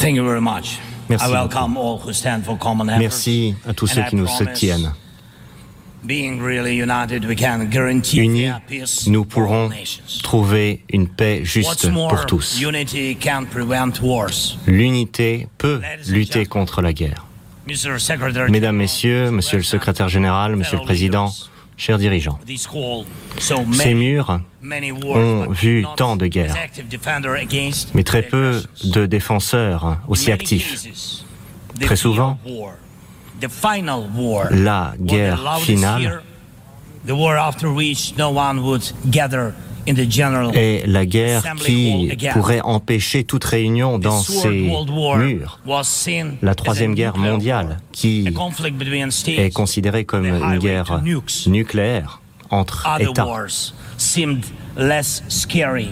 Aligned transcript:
Thank 0.00 0.16
you 0.16 0.24
very 0.24 0.40
much. 0.40 0.78
Merci 1.10 1.26
I 1.26 1.30
welcome 1.30 1.76
all 1.76 1.98
who 1.98 2.14
stand 2.14 2.46
for 2.46 2.56
common 2.56 2.88
efforts. 2.88 3.02
Merci 3.02 3.54
à 3.68 3.74
tous 3.74 3.86
ceux 3.86 4.02
qui 4.08 4.16
nous 4.16 4.26
soutiennent. 4.26 4.94
Being 6.02 6.40
really 6.40 6.74
united, 6.74 7.26
we 7.26 7.36
can 7.36 7.66
guarantee 7.66 8.20
Unis, 8.20 8.48
nous 9.08 9.26
pourrons 9.26 9.68
trouver 10.22 10.82
une 10.88 11.06
paix 11.06 11.44
juste 11.44 11.92
pour 11.92 12.24
tous. 12.24 12.58
unity 12.58 13.14
can 13.16 13.44
prevent 13.44 14.00
wars. 14.00 14.56
L'unité 14.66 15.48
peut 15.58 15.82
lutter 16.08 16.46
contre 16.46 16.80
la 16.80 16.94
guerre. 16.94 17.26
Mesdames, 18.48 18.76
Messieurs, 18.76 19.30
Monsieur 19.30 19.58
le 19.58 19.62
Secrétaire 19.62 20.08
Général, 20.08 20.56
Monsieur 20.56 20.78
le 20.78 20.84
Président, 20.84 21.30
chers 21.80 21.98
dirigeants, 21.98 22.38
ces 23.72 23.94
murs 23.94 24.40
ont 25.02 25.46
vu 25.50 25.86
tant 25.96 26.16
de 26.16 26.26
guerres, 26.26 26.54
mais 27.94 28.04
très 28.04 28.22
peu 28.22 28.62
de 28.84 29.06
défenseurs 29.06 29.98
aussi 30.06 30.30
actifs. 30.30 30.84
Très 31.80 31.96
souvent, 31.96 32.38
La 34.50 34.92
guerre 35.00 35.58
finale 35.60 36.22
fear, 37.04 37.14
the 37.14 37.18
war 37.18 37.36
after 37.36 37.72
which 37.72 38.14
no 38.16 38.30
one 38.30 38.62
would 38.62 38.92
gather 39.10 39.54
in 39.86 39.94
the 39.94 40.06
general 40.08 40.50
est 40.54 40.86
la 40.86 41.06
guerre 41.06 41.42
qui 41.58 42.10
pourrait 42.32 42.60
empêcher 42.60 43.24
toute 43.24 43.44
réunion 43.44 43.98
dans 43.98 44.20
ces 44.20 44.70
murs. 45.16 45.60
La 46.42 46.54
Troisième 46.54 46.94
Guerre 46.94 47.16
mondiale, 47.16 47.78
qui 47.92 48.28
est 49.26 49.52
considérée 49.52 50.04
comme 50.04 50.26
une 50.26 50.58
guerre 50.58 51.02
nucléaire 51.46 52.20
entre 52.50 52.86
États. 52.98 53.26
wars 53.26 53.72
seemed 53.96 54.44
less 54.76 55.22
scary 55.28 55.90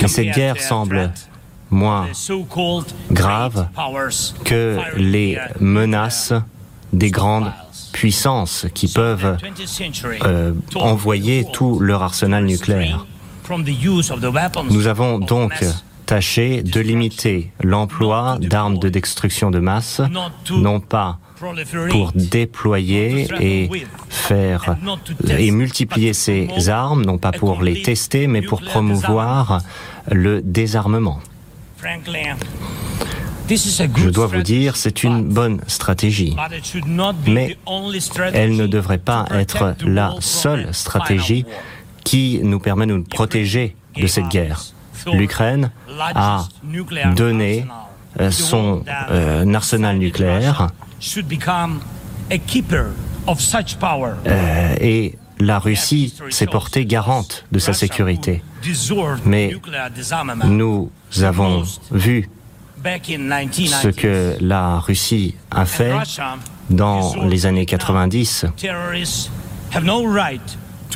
Mais 0.00 0.08
cette 0.08 0.34
guerre 0.34 0.60
semble 0.60 1.12
moins 1.70 2.08
grave 3.10 3.68
que 4.44 4.78
les 4.96 5.34
their 5.34 5.48
menaces 5.60 6.32
des 6.92 7.10
grandes. 7.10 7.52
Puissances 7.94 8.66
qui 8.74 8.88
peuvent 8.88 9.38
the 9.38 9.44
20th 9.44 9.66
century 9.66 10.18
euh, 10.24 10.52
envoyer 10.74 11.46
tout 11.52 11.78
leur 11.78 12.02
arsenal 12.02 12.44
nucléaire. 12.44 13.06
Nous 14.70 14.86
avons 14.86 15.18
donc 15.18 15.64
tâché 16.04 16.62
de 16.62 16.80
limiter 16.80 17.52
l'emploi 17.62 18.38
d'armes 18.40 18.78
de 18.78 18.88
destruction 18.88 19.50
de 19.50 19.60
masse, 19.60 20.02
non 20.50 20.80
pas 20.80 21.18
pour 21.90 22.12
déployer 22.14 23.28
et 23.40 23.70
faire 24.08 24.76
et 25.28 25.50
multiplier 25.50 26.14
ces 26.14 26.48
armes, 26.68 27.04
non 27.04 27.18
pas 27.18 27.32
pour 27.32 27.62
les 27.62 27.82
tester, 27.82 28.26
mais 28.26 28.42
pour 28.42 28.60
promouvoir 28.60 29.60
le 30.10 30.42
désarmement. 30.42 31.20
Je 33.48 34.08
dois 34.08 34.26
vous 34.26 34.42
dire, 34.42 34.76
c'est 34.76 35.04
une 35.04 35.22
bonne 35.24 35.60
stratégie, 35.66 36.34
mais 37.26 37.56
elle 38.32 38.56
ne 38.56 38.66
devrait 38.66 38.98
pas 38.98 39.26
être 39.30 39.74
la 39.84 40.14
seule 40.20 40.72
stratégie 40.72 41.44
qui 42.04 42.40
nous 42.42 42.58
permet 42.58 42.86
de 42.86 42.94
nous 42.94 43.04
protéger 43.04 43.76
de 43.96 44.06
cette 44.06 44.28
guerre. 44.28 44.62
L'Ukraine 45.12 45.70
a 45.98 46.48
donné 47.14 47.66
euh, 48.20 48.30
son 48.30 48.84
euh, 49.10 49.54
arsenal 49.54 49.98
nucléaire 49.98 50.68
euh, 54.26 54.74
et 54.80 55.18
la 55.40 55.58
Russie 55.58 56.14
s'est 56.30 56.46
portée 56.46 56.86
garante 56.86 57.44
de 57.52 57.58
sa 57.58 57.72
sécurité. 57.72 58.42
Mais 59.26 59.52
Nous 60.44 60.90
avons 61.22 61.64
vu 61.90 62.30
ce 62.84 63.88
que 63.88 64.36
la 64.40 64.78
Russie 64.78 65.34
a 65.50 65.64
fait 65.66 65.94
dans 66.70 67.14
les 67.24 67.46
années 67.46 67.66
90. 67.66 68.46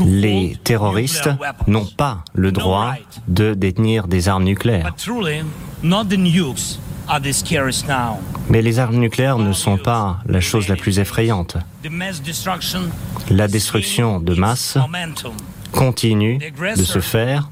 Les 0.00 0.56
terroristes 0.62 1.31
n'ont 1.66 1.87
pas 1.87 2.25
le 2.34 2.53
droit 2.53 2.94
de 3.27 3.54
détenir 3.54 4.06
des 4.06 4.28
armes 4.28 4.44
nucléaires. 4.44 4.94
Mais 8.50 8.62
les 8.62 8.78
armes 8.78 8.97
nucléaires 8.97 9.38
ne 9.38 9.53
sont 9.53 9.78
pas 9.78 10.19
la 10.27 10.41
chose 10.41 10.69
la 10.69 10.77
plus 10.77 10.98
effrayante. 10.98 11.56
La 13.31 13.48
destruction 13.48 14.21
de 14.21 14.34
masse 14.34 14.78
continue 15.72 16.38
de 16.77 16.82
se 16.82 17.00
faire. 17.00 17.50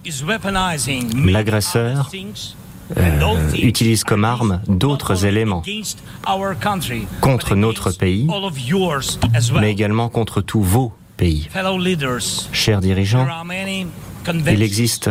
L'agresseur 1.25 2.11
euh, 2.97 3.53
utilise 3.55 4.05
comme 4.05 4.25
arme 4.25 4.61
d'autres 4.69 5.25
éléments 5.27 5.63
contre 7.21 7.55
notre 7.55 7.91
pays, 7.91 8.27
mais 9.61 9.71
également 9.71 10.09
contre 10.09 10.41
tous 10.41 10.63
vos 10.63 10.93
pays. 11.17 11.49
Chers 12.53 12.81
dirigeants, 12.81 13.27
il 14.49 14.63
existe 14.63 15.11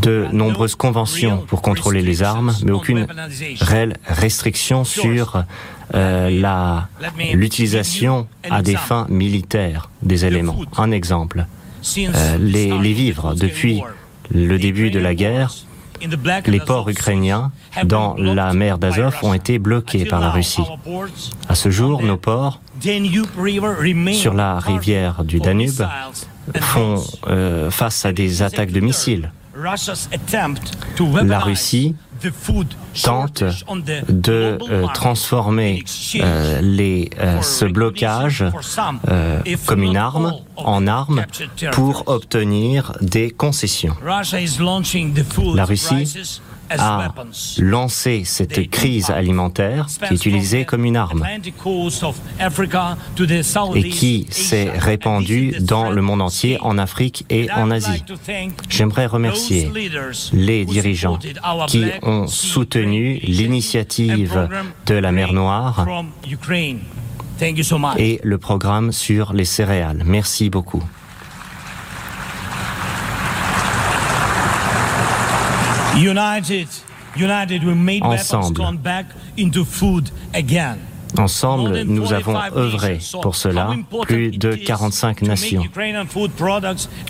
de 0.00 0.26
nombreuses 0.32 0.74
conventions 0.74 1.38
pour 1.46 1.62
contrôler 1.62 2.02
les 2.02 2.22
armes, 2.22 2.54
mais 2.64 2.72
aucune 2.72 3.06
réelle 3.60 3.96
restriction 4.06 4.84
sur 4.84 5.44
euh, 5.94 6.74
l'utilisation 7.34 8.26
à 8.48 8.62
des 8.62 8.76
fins 8.76 9.06
militaires 9.08 9.90
des 10.02 10.24
éléments. 10.24 10.56
Un 10.76 10.90
exemple, 10.90 11.46
euh, 11.98 12.38
les, 12.38 12.78
les 12.78 12.92
vivres. 12.92 13.34
Depuis 13.34 13.82
le 14.30 14.58
début 14.58 14.90
de 14.90 14.98
la 14.98 15.14
guerre, 15.14 15.52
les 16.46 16.60
ports 16.60 16.88
ukrainiens 16.88 17.52
dans 17.84 18.14
la 18.18 18.52
mer 18.52 18.78
d'Azov 18.78 19.16
ont 19.22 19.34
été 19.34 19.58
bloqués 19.58 20.04
par 20.04 20.20
la 20.20 20.30
Russie. 20.30 20.62
À 21.48 21.54
ce 21.54 21.70
jour, 21.70 22.02
nos 22.02 22.16
ports 22.16 22.60
sur 24.12 24.34
la 24.34 24.58
rivière 24.58 25.24
du 25.24 25.40
Danube 25.40 25.86
font 26.60 27.02
euh, 27.28 27.70
face 27.70 28.04
à 28.04 28.12
des 28.12 28.42
attaques 28.42 28.72
de 28.72 28.80
missiles. 28.80 29.32
La 31.22 31.38
Russie 31.38 31.94
tente 33.02 33.44
de 34.08 34.58
euh, 34.70 34.86
transformer 34.94 35.84
euh, 36.16 36.60
les, 36.62 37.10
euh, 37.18 37.42
ce 37.42 37.64
blocage 37.64 38.44
comme 39.66 39.82
une 39.82 39.96
arme 39.96 40.34
en 40.56 40.86
arme 40.86 41.26
pour 41.72 42.04
obtenir 42.06 42.92
des 43.00 43.30
concessions. 43.30 43.96
La 44.02 45.64
Russie 45.64 46.30
a 46.70 47.12
lancé 47.58 48.22
cette 48.24 48.70
crise 48.70 49.10
alimentaire 49.10 49.86
qui 49.86 50.04
est 50.04 50.16
utilisée 50.16 50.64
comme 50.64 50.84
une 50.84 50.96
arme 50.96 51.24
et 53.74 53.88
qui 53.88 54.26
s'est 54.30 54.70
répandue 54.70 55.56
dans 55.60 55.90
le 55.90 56.02
monde 56.02 56.22
entier, 56.22 56.58
en 56.60 56.78
Afrique 56.78 57.24
et 57.30 57.50
en 57.52 57.70
Asie. 57.70 58.02
J'aimerais 58.68 59.06
remercier 59.06 59.70
les 60.32 60.64
dirigeants 60.64 61.18
qui 61.66 61.84
ont 62.02 62.26
soutenu 62.26 63.20
l'initiative 63.22 64.48
de 64.86 64.94
la 64.94 65.12
mer 65.12 65.32
Noire 65.32 65.86
et 67.98 68.20
le 68.22 68.38
programme 68.38 68.92
sur 68.92 69.32
les 69.32 69.44
céréales. 69.44 70.02
Merci 70.04 70.50
beaucoup. 70.50 70.82
Ensemble. 78.02 78.56
gone 78.56 78.78
back 78.78 79.06
into 79.38 79.64
food 79.64 80.10
again. 80.34 80.78
Ensemble, 81.16 81.82
nous 81.84 82.12
avons 82.12 82.36
œuvré 82.56 82.98
pour 83.22 83.36
cela. 83.36 83.70
Plus 84.02 84.32
de 84.32 84.54
45 84.54 85.22
nations 85.22 85.62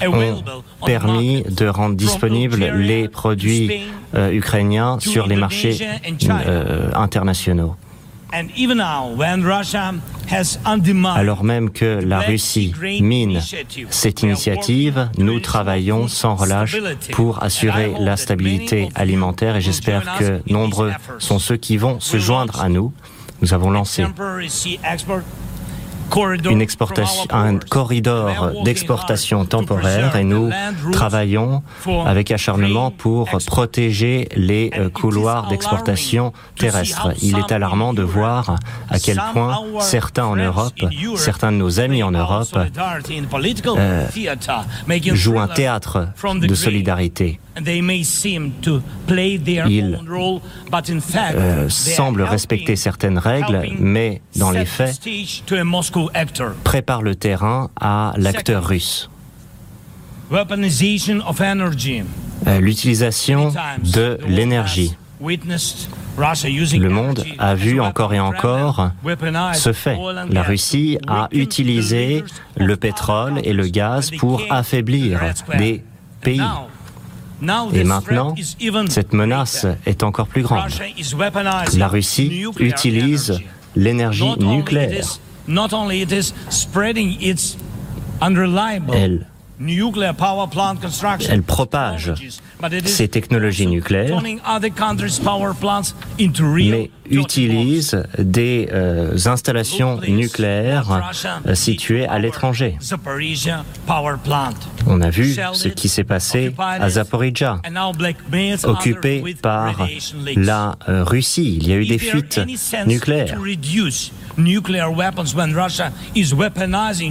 ont 0.06 0.84
permis 0.84 1.42
de 1.44 1.66
rendre 1.66 1.96
disponibles 1.96 2.64
les 2.76 3.08
produits 3.08 3.80
euh, 4.14 4.30
ukrainiens 4.30 4.98
sur 5.00 5.26
les 5.26 5.36
marchés 5.36 5.78
euh, 6.28 6.90
internationaux. 6.94 7.76
Alors 11.14 11.44
même 11.44 11.70
que 11.70 12.00
la 12.02 12.20
Russie 12.20 12.74
mine 13.00 13.40
cette 13.90 14.22
initiative, 14.22 15.08
nous 15.18 15.40
travaillons 15.40 16.08
sans 16.08 16.34
relâche 16.34 16.76
pour 17.12 17.42
assurer 17.42 17.92
la 17.98 18.16
stabilité 18.16 18.88
alimentaire 18.94 19.56
et 19.56 19.60
j'espère 19.60 20.18
que 20.18 20.40
nombreux 20.50 20.92
sont 21.18 21.38
ceux 21.38 21.56
qui 21.56 21.76
vont 21.76 22.00
se 22.00 22.18
joindre 22.18 22.60
à 22.60 22.68
nous. 22.68 22.92
Nous 23.40 23.52
avons 23.54 23.70
lancé 23.70 24.04
une 26.50 26.60
exportation, 26.60 27.26
un 27.30 27.58
corridor 27.58 28.62
d'exportation 28.64 29.44
temporaire 29.44 30.16
et 30.16 30.24
nous 30.24 30.50
travaillons 30.92 31.62
avec 32.06 32.30
acharnement 32.30 32.90
pour 32.90 33.28
protéger 33.46 34.28
les 34.36 34.70
euh, 34.76 34.90
couloirs 34.90 35.48
d'exportation 35.48 36.32
terrestre. 36.56 37.12
Il 37.22 37.38
est 37.38 37.52
alarmant 37.52 37.94
de 37.94 38.02
voir 38.02 38.56
à 38.90 38.98
quel 38.98 39.20
point 39.32 39.58
certains 39.80 40.26
en 40.26 40.36
Europe, 40.36 40.74
certains 41.16 41.52
de 41.52 41.56
nos 41.56 41.80
amis 41.80 42.02
en 42.02 42.12
Europe, 42.12 42.56
euh, 43.66 44.06
jouent 45.14 45.40
un 45.40 45.48
théâtre 45.48 46.08
de 46.40 46.54
solidarité 46.54 47.40
Ils 49.68 49.98
euh, 51.36 51.68
semblent 51.68 52.22
respecter 52.22 52.76
certaines 52.76 53.18
règles, 53.18 53.62
mais 53.78 54.22
dans 54.36 54.50
les 54.50 54.64
faits, 54.64 55.00
préparent 56.64 57.02
le 57.02 57.14
terrain 57.14 57.70
à 57.80 58.14
l'acteur 58.16 58.66
russe. 58.66 59.10
Euh, 62.46 62.60
l'utilisation 62.60 63.52
de 63.94 64.18
l'énergie. 64.26 64.96
Le 65.20 66.88
monde 66.88 67.24
a 67.38 67.54
vu 67.54 67.80
encore 67.80 68.14
et 68.14 68.20
encore 68.20 68.90
ce 69.54 69.72
fait. 69.72 69.98
La 70.30 70.42
Russie 70.42 70.98
a 71.06 71.28
utilisé 71.32 72.24
le 72.56 72.76
pétrole 72.76 73.40
et 73.44 73.52
le 73.52 73.66
gaz 73.68 74.10
pour 74.10 74.42
affaiblir 74.50 75.20
des 75.58 75.82
pays. 76.20 76.40
Et 77.72 77.84
maintenant, 77.84 78.34
cette 78.88 79.12
menace 79.12 79.66
est 79.86 80.02
encore 80.02 80.26
plus 80.26 80.42
grande. 80.42 80.70
La 81.76 81.88
Russie 81.88 82.44
utilise 82.58 83.40
l'énergie 83.76 84.36
nucléaire. 84.38 85.06
Elle 88.92 89.26
elle 91.30 91.42
propage 91.42 92.12
ces 92.84 93.08
technologies 93.08 93.66
nucléaires, 93.66 94.22
mais 96.56 96.90
utilise 97.10 98.02
des 98.18 98.68
euh, 98.72 99.16
installations 99.26 100.00
nucléaires 100.08 101.12
euh, 101.46 101.54
situées 101.54 102.06
à 102.06 102.18
l'étranger. 102.18 102.78
On 104.86 105.00
a 105.00 105.10
vu 105.10 105.36
ce 105.52 105.68
qui 105.68 105.88
s'est 105.88 106.04
passé 106.04 106.54
à 106.58 106.88
Zaporizhia, 106.90 107.60
occupé 108.64 109.36
par 109.40 109.88
la 110.36 110.76
euh, 110.88 111.04
Russie. 111.04 111.58
Il 111.60 111.68
y 111.68 111.72
a 111.72 111.76
eu 111.76 111.86
des 111.86 111.98
fuites 111.98 112.40
nucléaires. 112.86 113.38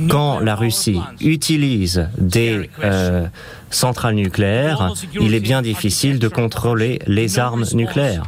Quand 0.10 0.40
la 0.40 0.56
Russie 0.56 1.00
utilise 1.22 2.08
des 2.18 2.70
euh, 2.84 3.28
centrales 3.70 4.16
nucléaires, 4.16 4.94
il 5.20 5.34
est 5.34 5.40
bien 5.40 5.62
difficile 5.62 6.20
de 6.20 6.28
contrôler 6.28 7.00
les 7.08 7.40
armes 7.40 7.66
nucléaires. 7.74 8.24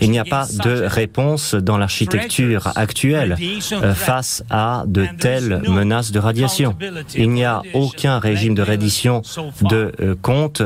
Il 0.00 0.10
n'y 0.10 0.18
a 0.18 0.24
pas 0.24 0.46
de 0.64 0.84
réponse 0.84 1.54
dans 1.54 1.76
l'architecture 1.76 2.70
actuelle 2.76 3.36
euh, 3.72 3.94
face 3.94 4.44
à 4.48 4.84
de 4.86 5.06
telles 5.18 5.62
menaces 5.68 6.12
de 6.12 6.18
radiation. 6.18 6.76
Il 7.14 7.30
n'y 7.30 7.44
a 7.44 7.62
aucun 7.74 8.18
régime 8.18 8.54
de 8.54 8.62
reddition 8.62 9.22
de 9.62 9.92
euh, 10.00 10.14
compte 10.20 10.62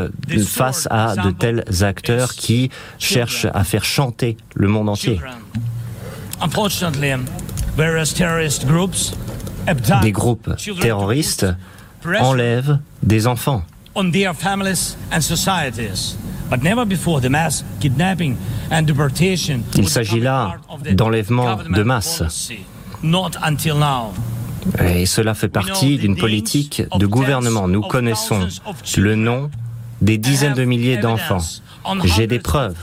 face 0.47 0.87
à 0.91 1.17
de 1.17 1.31
tels 1.31 1.65
acteurs 1.81 2.35
qui 2.35 2.71
cherchent 2.99 3.47
à 3.53 3.65
faire 3.65 3.85
chanter 3.85 4.37
le 4.55 4.69
monde 4.69 4.89
entier. 4.89 5.19
Des 10.03 10.13
groupes 10.13 10.51
terroristes 10.81 11.47
enlèvent 12.21 12.79
des 13.03 13.27
enfants. 13.27 13.63
Il 19.77 19.89
s'agit 19.89 20.21
là 20.21 20.57
d'enlèvement 20.93 21.59
de 21.69 21.83
masse. 21.83 22.23
Et 24.79 25.07
cela 25.07 25.35
fait 25.35 25.49
partie 25.49 25.99
d'une 25.99 26.17
politique 26.17 26.83
de 26.97 27.07
gouvernement. 27.07 27.69
Nous 27.69 27.83
connaissons 27.83 28.47
le 28.97 29.15
nom 29.15 29.51
des 30.01 30.19
dizaines 30.19 30.55
de 30.55 30.65
milliers 30.65 30.99
d'enfants 30.99 31.41
j'ai 32.05 32.27
des 32.27 32.39
preuves 32.39 32.77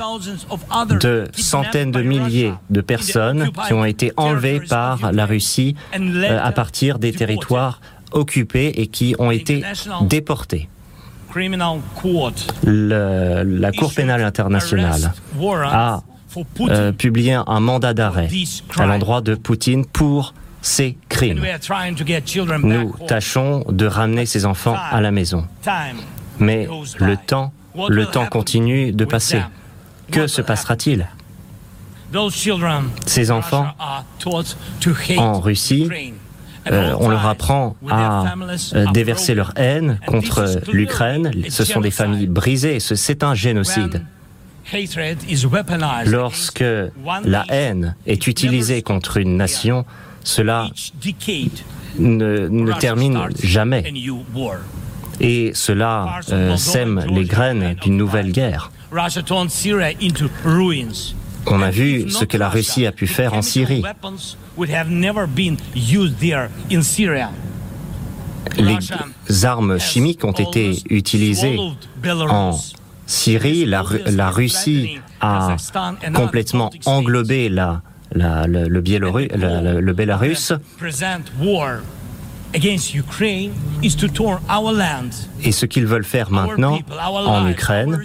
de 1.00 1.26
centaines 1.34 1.92
de 1.92 2.02
milliers 2.02 2.54
de 2.70 2.82
personnes 2.82 3.52
qui 3.68 3.74
ont 3.74 3.86
été 3.86 4.12
enlevées 4.18 4.62
par 4.62 5.12
la 5.12 5.26
Russie 5.26 5.76
euh, 5.96 6.40
à 6.42 6.52
partir 6.52 7.00
des 7.00 7.12
territoires 7.12 7.82
occupés 8.12 8.74
et 8.76 8.88
qui 8.88 9.16
ont 9.20 9.32
été 9.32 9.64
déportés. 10.02 10.70
la 12.64 13.72
Cour 13.72 13.94
pénale 13.94 14.24
internationale 14.24 15.14
a 15.64 16.04
euh, 16.70 16.92
publié 16.92 17.34
un 17.34 17.60
mandat 17.60 17.94
d'arrêt 17.94 18.30
à 18.78 18.86
l'endroit 18.86 19.22
de 19.22 19.36
Poutine 19.36 19.86
pour 19.86 20.34
ces 20.62 20.98
crimes. 21.10 21.42
Nous 22.64 22.96
tâchons 23.08 23.66
de 23.68 23.86
ramener 23.86 24.26
ces 24.26 24.46
enfants 24.46 24.78
à 24.92 25.02
la 25.02 25.12
maison. 25.12 25.46
Mais 26.40 26.68
le 27.00 27.18
temps 27.18 27.52
le 27.90 28.06
temps 28.06 28.26
continue 28.26 28.92
de 28.92 29.06
passer. 29.06 29.42
Que 30.12 30.28
se 30.28 30.42
passera-t-il? 30.42 31.08
Ces 33.06 33.32
enfants, 33.32 33.68
en 35.18 35.40
Russie, 35.40 35.90
euh, 36.70 36.96
on 37.00 37.10
leur 37.10 37.26
apprend 37.26 37.76
à 37.90 38.36
euh, 38.74 38.86
déverser 38.94 39.34
leur 39.34 39.54
haine 39.56 40.00
contre 40.06 40.62
l'Ukraine. 40.72 41.32
Ce 41.50 41.64
sont 41.64 41.82
des 41.82 41.92
familles 41.92 42.28
brisées. 42.28 42.80
C'est 42.80 43.24
un 43.24 43.34
génocide. 43.34 44.06
Lorsque 46.06 46.64
la 47.24 47.46
haine 47.50 47.96
est 48.06 48.28
utilisée 48.28 48.82
contre 48.84 49.18
une 49.18 49.38
nation, 49.38 49.86
cela 50.24 50.70
ne 51.98 52.74
termine 52.80 53.20
jamais 53.42 53.92
et 55.22 55.52
cela 55.54 56.20
euh, 56.32 56.58
sème 56.58 57.06
les 57.10 57.26
graines 57.26 57.76
d'une 57.82 57.96
nouvelle 57.96 58.32
guerre. 58.32 58.72
On 61.48 61.62
a 61.62 61.72
vu 61.72 62.10
ce 62.10 62.26
que 62.26 62.38
la 62.38 62.50
Russie 62.50 62.86
a 62.86 62.92
pu 62.92 63.08
faire 63.08 63.34
en 63.34 63.42
Syrie. 63.42 63.84
Les 68.58 69.46
armes 69.46 69.80
chimiques 69.80 70.26
ont 70.26 70.32
été 70.32 70.84
utilisées 70.90 71.58
en 72.30 72.60
Syrie. 73.06 73.66
La, 73.66 74.30
Russie 74.30 75.00
a 75.22 75.56
complètement 76.14 76.72
englobé 76.86 77.50
la, 77.50 77.82
le, 78.14 78.68
le, 78.68 79.80
le 79.80 79.94
Bélarus. 79.94 80.54
Et 85.44 85.52
ce 85.52 85.66
qu'ils 85.66 85.86
veulent 85.86 86.04
faire 86.04 86.32
maintenant 86.32 86.80
en 87.26 87.48
Ukraine, 87.48 88.00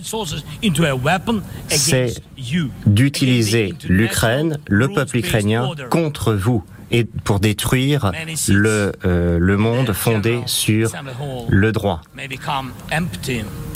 c'est 1.68 2.14
d'utiliser 2.86 3.74
l'Ukraine, 3.88 4.58
le 4.68 4.88
peuple 4.88 5.18
ukrainien, 5.18 5.70
contre 5.90 6.34
vous 6.34 6.64
et 6.90 7.04
pour 7.04 7.40
détruire 7.40 8.12
le, 8.48 8.92
euh, 9.04 9.38
le 9.40 9.56
monde 9.56 9.92
fondé 9.92 10.40
sur 10.46 10.92
le 11.48 11.72
droit. 11.72 12.02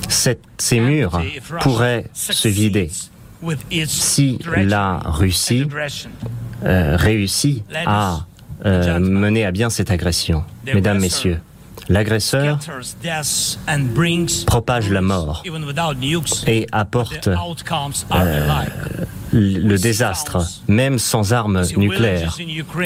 ces 0.09 0.81
murs 0.81 1.21
pourraient 1.61 2.07
se 2.15 2.49
vider. 2.49 2.91
si 3.87 4.39
la 4.57 4.99
Russie 5.05 5.67
euh, 6.65 6.97
réussit 6.97 7.65
à 7.87 8.27
euh, 8.65 8.99
mener 9.01 9.45
à 9.45 9.53
bien 9.53 9.71
cette 9.71 9.91
agression. 9.91 10.45
Mesdames, 10.67 10.99
Messieurs, 10.99 11.41
l'agresseur 11.89 12.59
propage 14.47 14.91
la 14.91 15.01
mort 15.01 15.43
et 16.47 16.67
apporte 16.73 17.29
euh, 17.29 17.37
le 19.33 19.77
désastre, 19.77 20.39
même 20.69 20.99
sans 20.99 21.33
armes 21.33 21.63
nucléaires. 21.77 22.37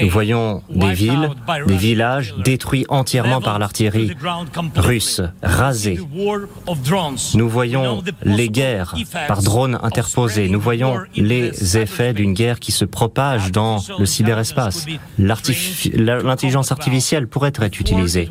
Nous 0.03 0.09
voyons 0.09 0.63
des 0.71 0.93
villes, 0.93 1.31
des 1.67 1.77
villages 1.77 2.35
détruits 2.45 2.87
entièrement 2.89 3.41
par 3.41 3.59
l'artillerie 3.59 4.13
russe, 4.77 5.21
rasés. 5.43 6.01
Nous 7.35 7.49
voyons 7.49 8.03
les 8.23 8.49
guerres 8.49 8.95
par 9.29 9.43
drones 9.43 9.79
interposés. 9.83 10.49
Nous 10.49 10.61
voyons 10.61 10.99
les 11.17 11.77
effets 11.77 12.13
d'une 12.13 12.35
guerre 12.35 12.61
qui 12.61 12.73
se 12.73 12.85
propage 12.85 13.53
dans 13.53 13.83
le 13.99 14.07
cyberespace. 14.07 14.87
L'intelligence 15.19 16.73
artificielle 16.73 17.27
pourrait 17.27 17.53
être 17.55 17.81
utilisée 17.81 18.29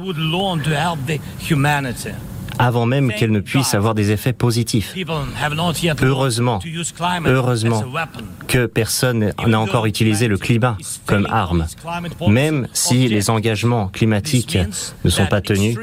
avant 2.60 2.86
même 2.86 3.12
qu'elle 3.13 3.31
ne 3.31 3.39
puisse 3.39 3.74
avoir 3.74 3.95
des 3.95 4.12
effets 4.12 4.33
positifs. 4.33 4.95
Heureusement, 6.01 6.60
heureusement 7.25 7.83
que 8.48 8.65
personne 8.65 9.33
n'a 9.45 9.60
encore 9.60 9.86
utilisé 9.86 10.27
le 10.27 10.38
climat 10.38 10.77
comme 11.05 11.27
arme. 11.29 11.65
Même 12.27 12.67
si 12.74 13.07
les 13.07 13.29
engagements 13.29 13.88
climatiques 13.88 14.57
ne 15.03 15.10
sont 15.10 15.25
pas 15.25 15.41
tenus, 15.41 15.77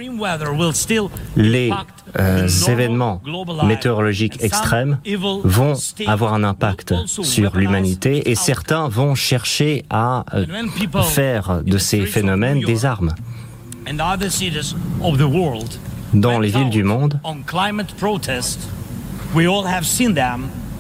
les 1.37 1.71
euh, 2.19 2.49
événements 2.69 3.23
météorologiques 3.65 4.43
extrêmes 4.43 4.99
vont 5.45 5.75
avoir 6.07 6.35
un 6.35 6.45
impact 6.45 6.95
sur 7.07 7.57
l'humanité 7.57 8.31
et 8.31 8.35
certains 8.35 8.89
vont 8.89 9.15
chercher 9.15 9.85
à 9.91 10.25
euh, 10.35 10.47
faire 11.03 11.63
de 11.65 11.79
ces 11.79 12.07
phénomènes 12.07 12.61
des 12.61 12.85
armes 12.85 13.15
dans 16.15 16.39
les 16.39 16.49
villes 16.49 16.71
du 16.71 16.83
monde, 16.83 17.21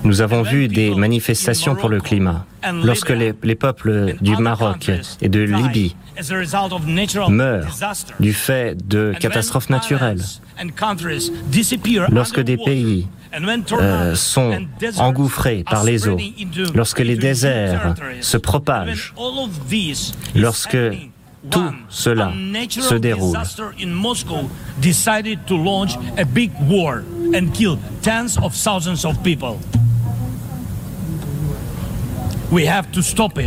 Nous 0.02 0.20
avons 0.22 0.42
vu 0.42 0.68
des 0.68 0.94
manifestations 0.94 1.74
pour 1.74 1.88
le 1.88 2.00
climat. 2.00 2.46
Lorsque 2.84 3.10
les, 3.10 3.54
peuples 3.54 4.16
du 4.20 4.36
Maroc 4.36 4.90
et 5.20 5.28
de 5.28 5.40
Libye 5.40 5.96
meurent 7.28 7.78
du 8.18 8.32
fait 8.32 8.88
de 8.88 9.14
catastrophes 9.18 9.70
naturelles, 9.70 10.22
lorsque 12.10 12.40
des 12.40 12.56
pays 12.56 13.08
euh, 13.72 14.14
sont 14.14 14.58
engouffrés 14.98 15.64
par 15.64 15.84
les 15.84 16.08
eaux, 16.08 16.18
lorsque 16.74 17.00
les 17.00 17.16
déserts 17.16 17.94
se 18.20 18.36
propagent, 18.36 19.14
lorsque 20.34 20.78
tout 21.48 21.72
cela 21.88 22.32
se 22.68 22.94
déroule. 22.94 23.36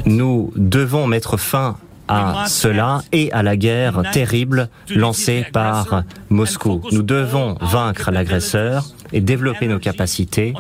Nous 0.06 0.54
devons 0.56 1.08
mettre 1.08 1.38
fin 1.38 1.78
à 2.08 2.46
cela 2.48 3.02
et 3.12 3.32
à 3.32 3.44
la 3.44 3.56
guerre 3.58 4.02
terrible 4.12 4.70
lancée 4.90 5.46
par 5.52 6.04
Moscou. 6.30 6.82
Nous 6.92 7.04
devons 7.04 7.58
vaincre 7.62 8.12
l'agresseur 8.12 8.86
et 9.12 9.22
développer 9.22 9.68
nos 9.68 9.80
capacités 9.80 10.54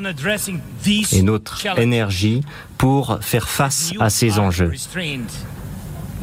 et 1.12 1.22
notre 1.22 1.66
énergie 1.78 2.44
pour 2.78 3.20
faire 3.22 3.50
face 3.50 3.94
à 4.00 4.10
ces 4.10 4.40
enjeux. 4.40 4.72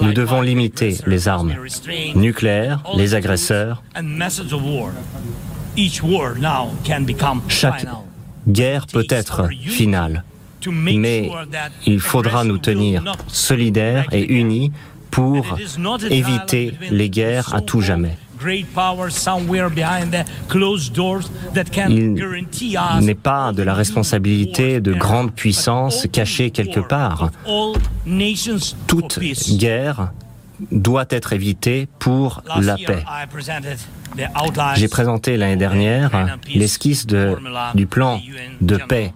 Nous 0.01 0.13
devons 0.13 0.41
limiter 0.41 0.97
les 1.07 1.29
armes 1.29 1.55
nucléaires, 2.15 2.83
les 2.97 3.15
agresseurs. 3.15 3.83
Chaque 7.49 7.87
guerre 8.49 8.87
peut 8.87 9.07
être 9.09 9.49
finale, 9.67 10.25
mais 10.71 11.31
il 11.87 12.01
faudra 12.01 12.45
nous 12.45 12.59
tenir 12.59 13.03
solidaires 13.29 14.07
et 14.13 14.25
unis 14.33 14.73
pour 15.11 15.45
éviter 16.11 16.75
les 16.91 17.11
guerres 17.11 17.55
à 17.55 17.61
tout 17.61 17.81
jamais. 17.81 18.17
Il 22.99 23.07
n'est 23.07 23.15
pas 23.15 23.53
de 23.53 23.63
la 23.63 23.75
responsabilité 23.75 24.81
de 24.81 24.93
grandes 24.93 25.33
puissances 25.33 26.07
cachées 26.11 26.51
quelque 26.51 26.81
part. 26.81 27.31
Toute 28.87 29.21
guerre 29.57 30.13
doit 30.71 31.07
être 31.11 31.33
évitée 31.33 31.89
pour 31.99 32.43
la 32.61 32.77
paix. 32.77 33.05
J'ai 34.77 34.89
présenté 34.89 35.37
l'année 35.37 35.57
dernière 35.57 36.37
l'esquisse 36.55 37.07
du 37.07 37.87
plan 37.87 38.21
de 38.61 38.77
paix 38.77 39.13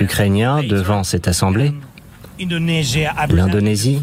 ukrainien 0.00 0.62
devant 0.62 1.02
cette 1.02 1.28
Assemblée 1.28 1.72
l'Indonésie, 3.28 4.00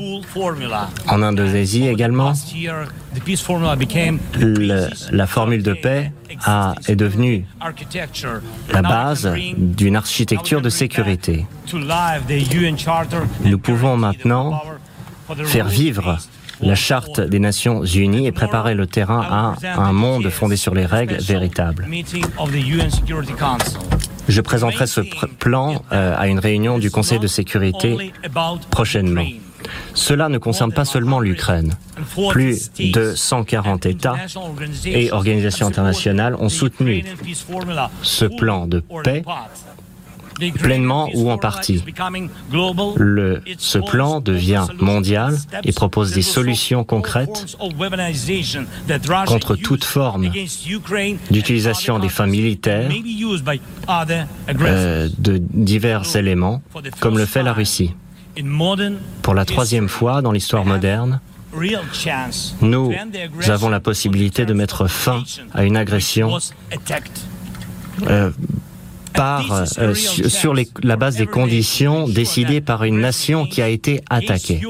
en 1.07 1.21
Indonésie 1.21 1.87
également, 1.87 2.33
la 5.11 5.27
formule 5.27 5.63
de 5.63 5.73
paix 5.73 6.11
a, 6.45 6.75
est 6.87 6.95
devenue 6.95 7.45
la 8.71 8.81
base 8.81 9.33
d'une 9.57 9.95
architecture 9.95 10.61
de 10.61 10.69
sécurité. 10.69 11.45
Nous 13.43 13.59
pouvons 13.59 13.97
maintenant 13.97 14.61
faire 15.45 15.67
vivre 15.67 16.17
la 16.61 16.75
charte 16.75 17.19
des 17.19 17.39
Nations 17.39 17.83
Unies 17.83 18.27
et 18.27 18.31
préparer 18.31 18.75
le 18.75 18.87
terrain 18.87 19.55
à 19.65 19.81
un 19.81 19.93
monde 19.93 20.29
fondé 20.29 20.55
sur 20.55 20.75
les 20.75 20.85
règles 20.85 21.17
véritables. 21.17 21.87
Je 24.27 24.41
présenterai 24.41 24.87
ce 24.87 25.01
plan 25.39 25.83
euh, 25.91 26.15
à 26.17 26.27
une 26.27 26.39
réunion 26.39 26.77
du 26.77 26.91
Conseil 26.91 27.19
de 27.19 27.27
sécurité 27.27 28.13
prochainement. 28.69 29.25
Cela 29.93 30.29
ne 30.29 30.37
concerne 30.37 30.71
pas 30.71 30.85
seulement 30.85 31.19
l'Ukraine. 31.19 31.73
Plus 32.29 32.71
de 32.73 33.13
140 33.15 33.85
États 33.85 34.15
et 34.85 35.11
organisations 35.11 35.67
internationales 35.67 36.35
ont 36.39 36.49
soutenu 36.49 37.05
ce 38.01 38.25
plan 38.25 38.67
de 38.67 38.83
paix 39.03 39.23
pleinement 40.49 41.09
ou 41.13 41.29
en 41.29 41.37
partie. 41.37 41.83
Le, 42.97 43.41
ce 43.57 43.77
plan 43.77 44.19
devient 44.19 44.65
mondial 44.79 45.37
et 45.63 45.71
propose 45.71 46.13
des 46.13 46.21
solutions 46.21 46.83
concrètes 46.83 47.57
contre 49.27 49.55
toute 49.55 49.83
forme 49.83 50.29
d'utilisation 51.29 51.99
des 51.99 52.09
fins 52.09 52.27
militaires 52.27 52.89
euh, 54.61 55.09
de 55.17 55.37
divers 55.37 56.15
éléments, 56.15 56.61
comme 56.99 57.17
le 57.17 57.25
fait 57.25 57.43
la 57.43 57.53
Russie. 57.53 57.93
Pour 59.21 59.33
la 59.33 59.45
troisième 59.45 59.89
fois 59.89 60.21
dans 60.21 60.31
l'histoire 60.31 60.65
moderne, 60.65 61.19
nous 62.61 62.93
avons 63.47 63.69
la 63.69 63.79
possibilité 63.79 64.45
de 64.45 64.53
mettre 64.53 64.87
fin 64.87 65.23
à 65.53 65.63
une 65.63 65.75
agression 65.77 66.37
euh, 68.07 68.31
par, 69.13 69.65
euh, 69.79 69.93
sur 69.93 70.53
les, 70.53 70.67
la 70.83 70.95
base 70.95 71.15
des 71.15 71.27
conditions 71.27 72.07
décidées 72.07 72.61
par 72.61 72.83
une 72.83 72.99
nation 72.99 73.45
qui 73.45 73.61
a 73.61 73.67
été 73.67 74.01
attaquée. 74.09 74.61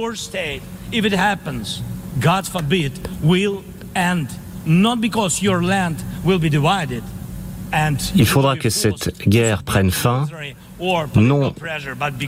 Il 8.16 8.26
faudra 8.28 8.58
que 8.58 8.70
cette 8.70 9.28
guerre 9.28 9.64
prenne 9.64 9.92
fin, 9.92 10.28
non 11.16 11.54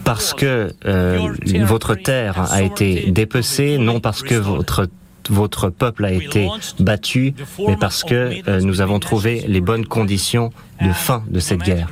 parce 0.05 0.33
que 0.33 0.73
euh, 0.85 1.33
votre 1.65 1.95
terre 1.95 2.51
a 2.51 2.61
été 2.61 3.11
dépecée, 3.11 3.77
non 3.77 3.99
parce 3.99 4.23
que 4.23 4.35
votre 4.35 4.87
votre 5.29 5.69
peuple 5.69 6.05
a 6.05 6.11
été 6.11 6.49
battu, 6.79 7.33
mais 7.67 7.77
parce 7.77 8.03
que 8.03 8.47
euh, 8.47 8.61
nous 8.61 8.81
avons 8.81 8.99
trouvé 8.99 9.43
les 9.47 9.61
bonnes 9.61 9.85
conditions 9.85 10.51
de 10.81 10.91
fin 10.91 11.23
de 11.29 11.39
cette 11.39 11.61
guerre. 11.61 11.87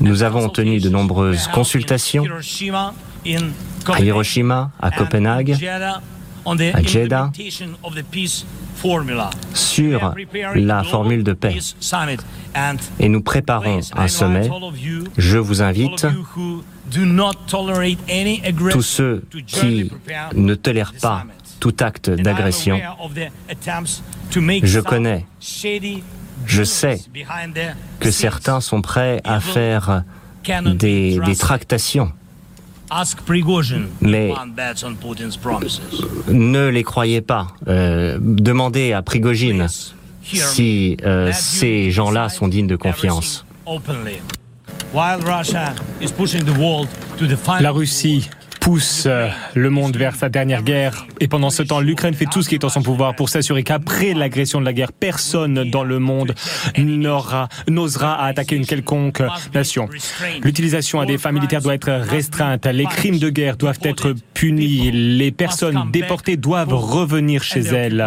Nous 0.00 0.22
avons 0.22 0.48
tenu 0.48 0.80
de 0.80 0.88
nombreuses 0.88 1.48
consultations 1.48 2.24
à 3.86 4.00
Hiroshima, 4.00 4.70
à 4.80 4.90
Copenhague, 4.90 5.56
à 6.46 6.82
Jeddah, 6.82 7.32
sur 9.54 10.14
la 10.54 10.82
formule 10.82 11.24
de 11.24 11.32
paix. 11.32 11.56
Et 12.98 13.08
nous 13.08 13.22
préparons 13.22 13.80
un 13.96 14.08
sommet. 14.08 14.50
Je 15.16 15.38
vous 15.38 15.62
invite 15.62 16.06
tous 18.70 18.82
ceux 18.82 19.24
qui 19.46 19.90
ne 20.34 20.54
tolèrent 20.54 20.94
pas 21.00 21.24
tout 21.60 21.74
acte 21.80 22.10
d'agression, 22.10 22.80
je 24.30 24.80
connais, 24.80 25.26
je 26.46 26.62
sais 26.62 27.00
que 28.00 28.10
certains 28.10 28.60
sont 28.60 28.82
prêts 28.82 29.20
à 29.24 29.40
faire 29.40 30.04
des, 30.74 31.20
tractations. 31.38 32.12
Mais 34.00 34.32
ne 36.28 36.68
les 36.68 36.82
croyez 36.82 37.20
pas. 37.22 37.48
Euh, 37.66 38.18
demandez 38.20 38.92
à 38.92 39.02
Prigogine 39.02 39.66
si 40.22 40.96
euh, 41.04 41.32
ces 41.32 41.90
gens-là 41.90 42.28
sont 42.28 42.48
dignes 42.48 42.66
de 42.66 42.76
confiance. 42.76 43.46
La 47.60 47.72
Russie 47.72 48.30
pousse 48.64 49.04
euh, 49.06 49.28
le 49.54 49.68
monde 49.68 49.94
vers 49.98 50.14
sa 50.14 50.30
dernière 50.30 50.62
guerre. 50.62 51.06
Et 51.20 51.28
pendant 51.28 51.50
ce 51.50 51.62
temps, 51.62 51.80
l'Ukraine 51.80 52.14
fait 52.14 52.24
tout 52.24 52.40
ce 52.40 52.48
qui 52.48 52.54
est 52.54 52.64
en 52.64 52.70
son 52.70 52.80
pouvoir 52.80 53.14
pour 53.14 53.28
s'assurer 53.28 53.62
qu'après 53.62 54.14
l'agression 54.14 54.58
de 54.58 54.64
la 54.64 54.72
guerre, 54.72 54.90
personne 54.90 55.68
dans 55.70 55.84
le 55.84 55.98
monde 55.98 56.34
n'osera 56.78 58.24
attaquer 58.24 58.56
une 58.56 58.64
quelconque 58.64 59.22
nation. 59.52 59.86
L'utilisation 60.42 60.98
à 60.98 61.04
des 61.04 61.18
fins 61.18 61.30
militaires 61.30 61.60
doit 61.60 61.74
être 61.74 61.92
restreinte. 61.92 62.64
Les 62.64 62.86
crimes 62.86 63.18
de 63.18 63.28
guerre 63.28 63.58
doivent 63.58 63.80
être 63.82 64.14
punis. 64.32 64.90
Les 64.90 65.30
personnes 65.30 65.90
déportées 65.92 66.38
doivent 66.38 66.72
revenir 66.72 67.42
chez 67.42 67.60
elles. 67.60 68.06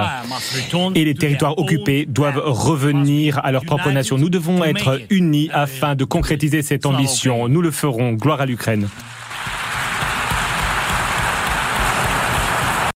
Et 0.96 1.06
les 1.06 1.14
territoires 1.14 1.60
occupés 1.60 2.08
doivent 2.08 2.42
revenir 2.44 3.40
à 3.46 3.52
leur 3.52 3.64
propre 3.64 3.92
nation. 3.92 4.18
Nous 4.18 4.32
devons 4.32 4.64
être 4.64 5.02
unis 5.12 5.52
afin 5.54 5.94
de 5.94 6.04
concrétiser 6.04 6.64
cette 6.64 6.88
ambition. 6.88 7.48
Nous 7.48 7.62
le 7.62 7.70
ferons. 7.70 8.14
Gloire 8.14 8.42
à 8.42 8.48
l'Ukraine. 8.48 8.88